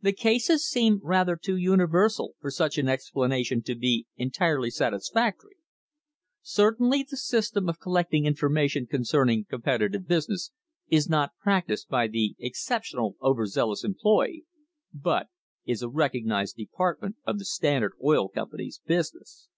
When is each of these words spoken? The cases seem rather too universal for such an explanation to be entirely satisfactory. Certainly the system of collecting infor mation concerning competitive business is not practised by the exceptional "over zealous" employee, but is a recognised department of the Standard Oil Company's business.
The 0.00 0.12
cases 0.12 0.66
seem 0.66 0.98
rather 1.04 1.36
too 1.36 1.54
universal 1.56 2.34
for 2.40 2.50
such 2.50 2.78
an 2.78 2.88
explanation 2.88 3.62
to 3.62 3.76
be 3.76 4.08
entirely 4.16 4.70
satisfactory. 4.70 5.54
Certainly 6.42 7.04
the 7.08 7.16
system 7.16 7.68
of 7.68 7.78
collecting 7.78 8.24
infor 8.24 8.50
mation 8.50 8.88
concerning 8.88 9.44
competitive 9.44 10.08
business 10.08 10.50
is 10.88 11.08
not 11.08 11.34
practised 11.40 11.88
by 11.88 12.08
the 12.08 12.34
exceptional 12.40 13.14
"over 13.20 13.46
zealous" 13.46 13.84
employee, 13.84 14.44
but 14.92 15.28
is 15.64 15.80
a 15.80 15.88
recognised 15.88 16.56
department 16.56 17.14
of 17.24 17.38
the 17.38 17.44
Standard 17.44 17.92
Oil 18.02 18.28
Company's 18.28 18.80
business. 18.84 19.48